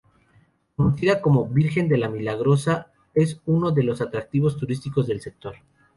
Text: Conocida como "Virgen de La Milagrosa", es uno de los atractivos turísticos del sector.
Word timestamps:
Conocida 0.75 1.21
como 1.21 1.45
"Virgen 1.45 1.87
de 1.87 1.99
La 1.99 2.09
Milagrosa", 2.09 2.87
es 3.13 3.39
uno 3.45 3.69
de 3.69 3.83
los 3.83 4.01
atractivos 4.01 4.57
turísticos 4.57 5.05
del 5.05 5.21
sector. 5.21 5.57